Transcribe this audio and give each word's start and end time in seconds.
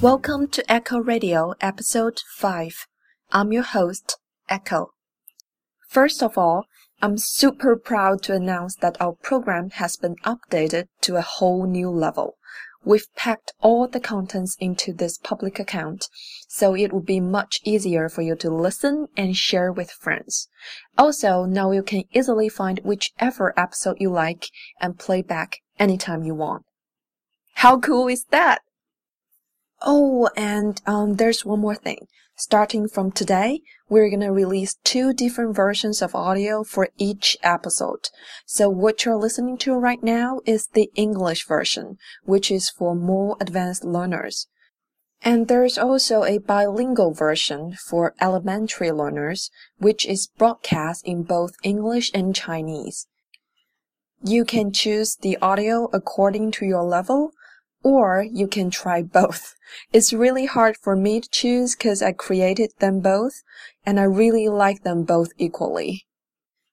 Welcome 0.00 0.46
to 0.50 0.70
Echo 0.70 0.98
Radio, 0.98 1.54
episode 1.60 2.20
5. 2.36 2.86
I'm 3.32 3.52
your 3.52 3.64
host, 3.64 4.16
Echo. 4.48 4.92
First 5.88 6.22
of 6.22 6.38
all, 6.38 6.66
I'm 7.02 7.18
super 7.18 7.74
proud 7.74 8.22
to 8.22 8.32
announce 8.32 8.76
that 8.76 8.96
our 9.00 9.14
program 9.14 9.70
has 9.70 9.96
been 9.96 10.14
updated 10.24 10.84
to 11.00 11.16
a 11.16 11.22
whole 11.22 11.66
new 11.66 11.90
level. 11.90 12.36
We've 12.84 13.12
packed 13.16 13.54
all 13.60 13.88
the 13.88 13.98
contents 13.98 14.56
into 14.60 14.92
this 14.92 15.18
public 15.18 15.58
account, 15.58 16.06
so 16.46 16.76
it 16.76 16.92
will 16.92 17.02
be 17.02 17.18
much 17.18 17.58
easier 17.64 18.08
for 18.08 18.22
you 18.22 18.36
to 18.36 18.50
listen 18.50 19.08
and 19.16 19.36
share 19.36 19.72
with 19.72 19.90
friends. 19.90 20.48
Also, 20.96 21.44
now 21.44 21.72
you 21.72 21.82
can 21.82 22.04
easily 22.12 22.48
find 22.48 22.78
whichever 22.84 23.52
episode 23.58 23.96
you 23.98 24.10
like 24.10 24.46
and 24.80 24.96
play 24.96 25.22
back 25.22 25.56
anytime 25.76 26.22
you 26.22 26.36
want. 26.36 26.62
How 27.54 27.80
cool 27.80 28.06
is 28.06 28.26
that? 28.30 28.60
Oh, 29.80 30.28
and 30.36 30.80
um, 30.86 31.14
there's 31.14 31.44
one 31.44 31.60
more 31.60 31.74
thing. 31.74 32.08
Starting 32.36 32.88
from 32.88 33.10
today, 33.10 33.62
we're 33.88 34.10
gonna 34.10 34.32
release 34.32 34.76
two 34.84 35.12
different 35.12 35.56
versions 35.56 36.02
of 36.02 36.14
audio 36.14 36.62
for 36.62 36.88
each 36.96 37.36
episode. 37.42 38.08
So 38.46 38.68
what 38.68 39.04
you're 39.04 39.16
listening 39.16 39.58
to 39.58 39.74
right 39.74 40.02
now 40.02 40.40
is 40.46 40.68
the 40.68 40.90
English 40.94 41.46
version, 41.46 41.98
which 42.24 42.50
is 42.50 42.70
for 42.70 42.94
more 42.94 43.36
advanced 43.40 43.84
learners. 43.84 44.46
And 45.22 45.48
there's 45.48 45.78
also 45.78 46.22
a 46.24 46.38
bilingual 46.38 47.12
version 47.12 47.76
for 47.88 48.14
elementary 48.20 48.92
learners, 48.92 49.50
which 49.78 50.06
is 50.06 50.28
broadcast 50.38 51.04
in 51.04 51.24
both 51.24 51.56
English 51.64 52.12
and 52.14 52.34
Chinese. 52.34 53.08
You 54.22 54.44
can 54.44 54.72
choose 54.72 55.16
the 55.16 55.36
audio 55.38 55.88
according 55.92 56.52
to 56.52 56.66
your 56.66 56.84
level 56.84 57.32
or 57.82 58.24
you 58.30 58.46
can 58.46 58.70
try 58.70 59.02
both. 59.02 59.54
It's 59.92 60.12
really 60.12 60.46
hard 60.46 60.76
for 60.76 60.96
me 60.96 61.20
to 61.20 61.28
choose 61.30 61.76
because 61.76 62.02
I 62.02 62.12
created 62.12 62.72
them 62.78 63.00
both 63.00 63.42
and 63.84 64.00
I 64.00 64.04
really 64.04 64.48
like 64.48 64.82
them 64.82 65.04
both 65.04 65.30
equally. 65.38 66.06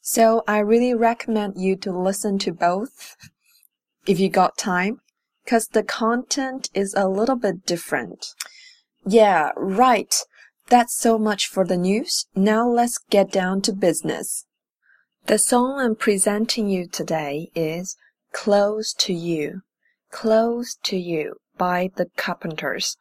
So 0.00 0.42
I 0.48 0.58
really 0.58 0.94
recommend 0.94 1.60
you 1.60 1.76
to 1.76 1.92
listen 1.92 2.38
to 2.40 2.52
both 2.52 3.16
if 4.06 4.18
you 4.18 4.30
got 4.30 4.56
time 4.56 5.00
because 5.44 5.68
the 5.68 5.82
content 5.82 6.70
is 6.74 6.94
a 6.94 7.08
little 7.08 7.36
bit 7.36 7.66
different. 7.66 8.34
Yeah, 9.06 9.50
right. 9.56 10.14
That's 10.68 10.98
so 10.98 11.18
much 11.18 11.46
for 11.46 11.64
the 11.64 11.76
news. 11.76 12.26
Now 12.34 12.68
let's 12.68 12.98
get 12.98 13.30
down 13.30 13.62
to 13.62 13.72
business. 13.72 14.44
The 15.26 15.38
song 15.38 15.78
I'm 15.78 15.94
presenting 15.94 16.68
you 16.68 16.86
today 16.86 17.50
is 17.54 17.96
Close 18.32 18.92
to 18.94 19.12
You. 19.12 19.62
Close 20.10 20.74
to 20.84 20.96
You 20.96 21.36
by 21.58 21.90
The 21.96 22.06
Carpenters. 22.16 22.96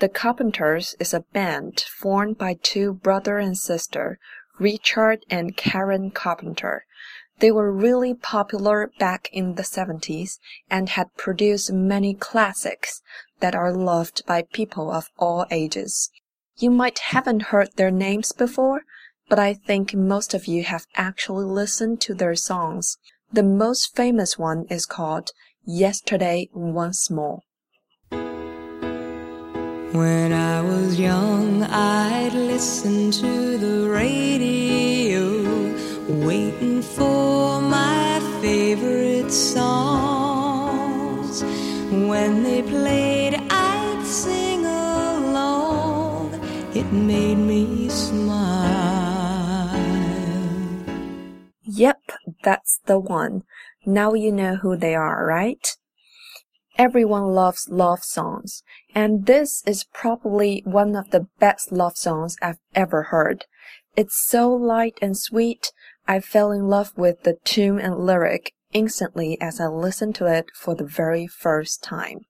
The 0.00 0.10
Carpenters 0.10 0.94
is 1.00 1.14
a 1.14 1.24
band 1.32 1.80
formed 1.80 2.36
by 2.36 2.58
two 2.62 2.92
brother 2.92 3.38
and 3.38 3.56
sister, 3.56 4.18
Richard 4.58 5.24
and 5.30 5.56
Karen 5.56 6.10
Carpenter. 6.10 6.84
They 7.38 7.50
were 7.50 7.72
really 7.72 8.12
popular 8.12 8.92
back 8.98 9.30
in 9.32 9.54
the 9.54 9.62
70s 9.62 10.38
and 10.68 10.90
had 10.90 11.16
produced 11.16 11.72
many 11.72 12.12
classics 12.12 13.00
that 13.40 13.54
are 13.54 13.72
loved 13.72 14.24
by 14.26 14.42
people 14.42 14.90
of 14.90 15.08
all 15.18 15.46
ages. 15.50 16.10
You 16.58 16.70
might 16.70 16.98
haven't 16.98 17.44
heard 17.54 17.72
their 17.76 17.90
names 17.90 18.32
before, 18.32 18.82
but 19.30 19.38
I 19.38 19.54
think 19.54 19.94
most 19.94 20.34
of 20.34 20.46
you 20.46 20.62
have 20.64 20.86
actually 20.94 21.46
listened 21.46 22.02
to 22.02 22.14
their 22.14 22.36
songs. 22.36 22.98
The 23.32 23.42
most 23.42 23.96
famous 23.96 24.38
one 24.38 24.66
is 24.68 24.84
called 24.84 25.32
Yesterday 25.66 26.50
Once 26.52 27.10
More. 27.10 27.40
When 29.92 30.30
I 30.30 30.60
was 30.60 31.00
young, 31.00 31.62
I'd 31.62 32.34
listen 32.34 33.10
to 33.12 33.56
the 33.56 33.88
radio, 33.88 35.22
waiting 36.26 36.82
for 36.82 37.62
my 37.62 38.20
favorite 38.42 39.32
songs. 39.32 40.62
When 41.90 42.42
they 42.42 42.60
played, 42.60 43.40
I'd 43.48 44.04
sing 44.04 44.66
along. 44.66 46.34
It 46.74 46.92
made 46.92 47.38
me 47.38 47.88
smile. 47.88 48.73
That's 52.44 52.78
the 52.86 52.98
one. 53.00 53.42
Now 53.84 54.14
you 54.14 54.30
know 54.30 54.56
who 54.56 54.76
they 54.76 54.94
are, 54.94 55.26
right? 55.26 55.66
Everyone 56.76 57.34
loves 57.34 57.68
love 57.68 58.04
songs, 58.04 58.62
and 58.94 59.26
this 59.26 59.62
is 59.66 59.84
probably 59.92 60.62
one 60.64 60.94
of 60.94 61.10
the 61.10 61.28
best 61.38 61.72
love 61.72 61.96
songs 61.96 62.36
I've 62.42 62.58
ever 62.74 63.04
heard. 63.04 63.46
It's 63.96 64.24
so 64.26 64.52
light 64.52 64.98
and 65.00 65.16
sweet, 65.16 65.72
I 66.06 66.20
fell 66.20 66.50
in 66.52 66.68
love 66.68 66.92
with 66.96 67.22
the 67.22 67.38
tune 67.44 67.78
and 67.78 67.98
lyric 67.98 68.52
instantly 68.72 69.40
as 69.40 69.60
I 69.60 69.66
listened 69.66 70.16
to 70.16 70.26
it 70.26 70.50
for 70.54 70.74
the 70.74 70.84
very 70.84 71.26
first 71.26 71.82
time. 71.82 72.26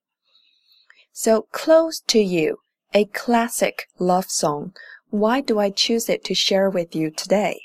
So, 1.11 1.47
Close 1.51 1.99
to 2.07 2.19
You, 2.19 2.57
a 2.93 3.05
classic 3.05 3.87
love 3.99 4.29
song. 4.29 4.73
Why 5.09 5.41
do 5.41 5.59
I 5.59 5.69
choose 5.69 6.07
it 6.07 6.23
to 6.25 6.35
share 6.35 6.69
with 6.69 6.95
you 6.95 7.09
today? 7.09 7.59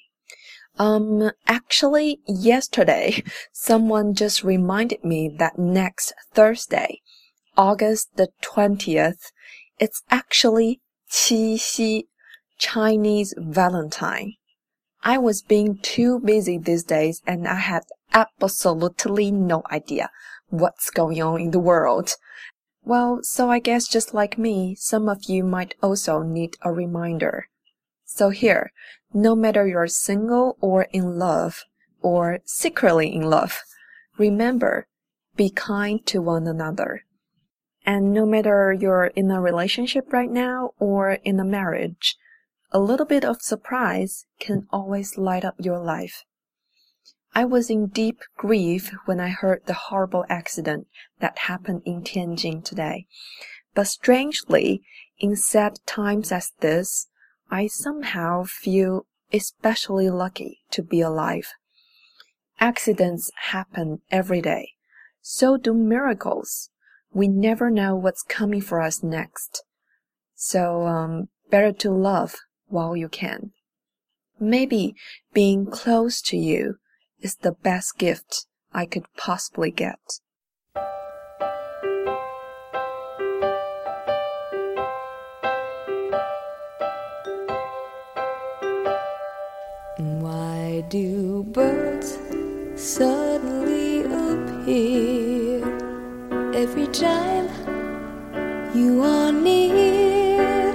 Um, 0.81 1.31
actually, 1.47 2.21
yesterday, 2.27 3.23
someone 3.53 4.15
just 4.15 4.43
reminded 4.43 5.05
me 5.05 5.29
that 5.37 5.59
next 5.59 6.15
Thursday, 6.33 7.03
August 7.55 8.17
the 8.17 8.31
20th, 8.43 9.31
it's 9.79 10.03
actually 10.11 10.81
Qixi, 11.11 12.05
Chinese 12.57 13.35
Valentine. 13.37 14.37
I 15.05 15.19
was 15.19 15.43
being 15.43 15.77
too 15.83 16.19
busy 16.19 16.57
these 16.57 16.85
days 16.85 17.21
and 17.27 17.47
I 17.47 17.57
had 17.57 17.83
absolutely 18.15 19.31
no 19.31 19.63
idea 19.71 20.09
what's 20.49 20.89
going 20.89 21.21
on 21.21 21.43
in 21.43 21.51
the 21.51 21.59
world. 21.59 22.15
Well, 22.83 23.19
so 23.23 23.51
I 23.51 23.59
guess 23.59 23.87
just 23.87 24.15
like 24.15 24.39
me, 24.39 24.77
some 24.77 25.11
of 25.11 25.25
you 25.25 25.45
might 25.45 25.75
also 25.83 26.23
need 26.23 26.57
a 26.63 26.73
reminder. 26.73 27.49
So 28.07 28.31
here, 28.31 28.73
no 29.13 29.35
matter 29.35 29.67
you're 29.67 29.87
single 29.87 30.57
or 30.61 30.83
in 30.93 31.19
love 31.19 31.65
or 32.01 32.41
secretly 32.45 33.15
in 33.15 33.23
love, 33.23 33.61
remember, 34.19 34.87
be 35.37 35.51
kind 35.51 36.05
to 36.07 36.21
one 36.21 36.47
another. 36.47 37.05
And 37.85 38.13
no 38.13 38.27
matter 38.27 38.73
you're 38.73 39.07
in 39.07 39.31
a 39.31 39.41
relationship 39.41 40.13
right 40.13 40.31
now 40.31 40.73
or 40.79 41.13
in 41.25 41.41
a 41.41 41.45
marriage, 41.45 42.17
a 42.73 42.79
little 42.79 43.07
bit 43.07 43.25
of 43.25 43.43
surprise 43.43 44.27
can 44.39 44.67
always 44.71 45.19
light 45.19 45.45
up 45.45 45.55
your 45.59 45.79
life. 45.79 46.25
I 47.35 47.45
was 47.45 47.71
in 47.71 47.87
deep 47.87 48.21
grief 48.37 48.91
when 49.07 49.21
I 49.21 49.29
heard 49.29 49.63
the 49.67 49.75
horrible 49.75 50.25
accident 50.29 50.89
that 51.21 51.39
happened 51.39 51.83
in 51.85 52.03
Tianjin 52.03 52.65
today. 52.65 53.07
But 53.75 53.87
strangely, 53.87 54.83
in 55.19 55.37
sad 55.37 55.79
times 55.87 56.33
as 56.33 56.53
this, 56.61 57.07
I 57.51 57.67
somehow 57.67 58.45
feel 58.45 59.07
especially 59.33 60.09
lucky 60.09 60.61
to 60.71 60.83
be 60.83 61.01
alive. 61.01 61.49
Accidents 62.61 63.31
happen 63.51 64.01
every 64.11 64.41
day. 64.41 64.71
So 65.21 65.57
do 65.57 65.75
miracles. 65.75 66.71
We 67.13 67.27
never 67.27 67.71
know 67.71 67.97
what's 67.97 68.23
coming 68.23 68.61
for 68.61 68.81
us 68.81 69.03
next. 69.03 69.65
So, 70.35 70.87
um, 70.87 71.29
better 71.51 71.73
to 71.73 71.91
love 71.91 72.37
while 72.69 72.97
you 72.97 73.09
can. 73.09 73.53
Maybe 74.39 74.95
being 75.35 75.67
close 75.67 76.23
to 76.23 76.37
you 76.37 76.77
is 77.21 77.37
the 77.37 77.53
best 77.53 77.99
gift 77.99 78.47
I 78.73 78.87
could 78.87 79.05
possibly 79.17 79.71
get. 79.71 79.99
Suddenly 92.81 94.05
appear 94.05 95.63
every 96.55 96.87
time 96.87 97.47
you 98.75 99.03
are 99.03 99.31
near? 99.31 100.73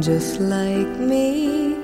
Just 0.00 0.40
like 0.40 0.98
me, 0.98 1.76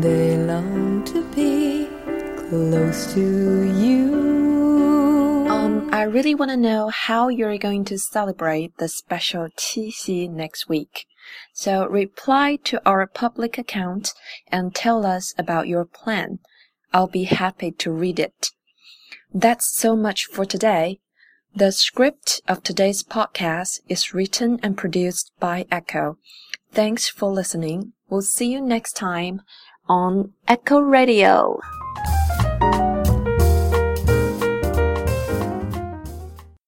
they 0.00 0.36
long 0.36 1.02
to 1.04 1.22
be 1.34 1.88
close 2.36 3.14
to 3.14 3.62
you. 3.62 5.46
Um, 5.48 5.88
I 5.94 6.02
really 6.02 6.34
want 6.34 6.50
to 6.50 6.58
know 6.58 6.90
how 6.90 7.28
you're 7.28 7.56
going 7.56 7.86
to 7.86 7.98
celebrate 7.98 8.76
the 8.76 8.88
special 8.88 9.48
Qixi 9.56 10.28
next 10.28 10.68
week. 10.68 11.06
So 11.54 11.86
reply 11.86 12.56
to 12.64 12.82
our 12.84 13.06
public 13.06 13.56
account 13.56 14.12
and 14.48 14.74
tell 14.74 15.06
us 15.06 15.32
about 15.38 15.68
your 15.68 15.86
plan. 15.86 16.40
I'll 16.92 17.06
be 17.06 17.24
happy 17.24 17.70
to 17.72 17.90
read 17.90 18.18
it. 18.18 18.50
That's 19.32 19.74
so 19.74 19.96
much 19.96 20.26
for 20.26 20.44
today. 20.44 21.00
The 21.54 21.72
script 21.72 22.40
of 22.48 22.62
today's 22.62 23.02
podcast 23.02 23.80
is 23.88 24.14
written 24.14 24.58
and 24.62 24.76
produced 24.76 25.32
by 25.38 25.66
Echo. 25.70 26.18
Thanks 26.72 27.08
for 27.08 27.30
listening. 27.30 27.92
We'll 28.08 28.22
see 28.22 28.50
you 28.50 28.60
next 28.60 28.92
time 28.94 29.42
on 29.88 30.32
Echo 30.48 30.80
Radio. 30.80 31.60